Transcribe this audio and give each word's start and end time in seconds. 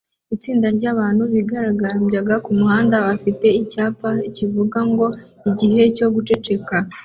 Itsinda 0.35 0.67
ryabantu 0.77 1.23
bigaragambyaga 1.33 2.35
kumuhanda 2.45 2.95
bafite 3.07 3.47
icyapa 3.61 4.09
kivuga 4.35 4.79
ngo 4.89 5.05
"igihe 5.49 5.81
cyo 5.95 6.07
guceceka" 6.15 6.75